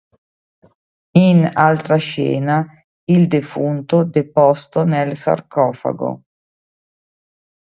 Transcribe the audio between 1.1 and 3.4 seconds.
In altra scena, il